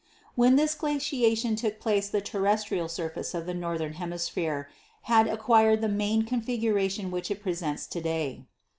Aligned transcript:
"When 0.33 0.55
this 0.55 0.73
glaciation 0.73 1.55
took 1.55 1.79
place 1.79 2.09
the 2.09 2.21
terrestrial 2.21 2.87
surface 2.89 3.35
of 3.35 3.45
the 3.45 3.53
northern 3.53 3.93
hemisphere 3.93 4.67
had 5.03 5.27
acquired 5.27 5.81
the 5.81 5.87
main 5.89 6.23
con 6.25 6.41
figuration 6.41 7.11
which 7.11 7.29
it 7.29 7.43
presents 7.43 7.85
to 7.85 8.01
day. 8.01 8.45